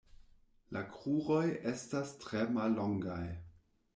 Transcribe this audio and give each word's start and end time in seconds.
La 0.77 0.81
kruroj 0.93 1.43
estas 1.73 2.15
tre 2.25 2.43
mallongaj. 2.57 3.23